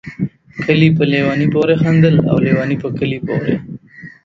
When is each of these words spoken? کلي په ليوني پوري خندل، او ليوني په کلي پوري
کلي 0.63 0.89
په 0.97 1.03
ليوني 1.11 1.47
پوري 1.53 1.75
خندل، 1.81 2.15
او 2.29 2.35
ليوني 2.45 2.75
په 2.83 2.89
کلي 2.97 3.19
پوري 3.27 3.55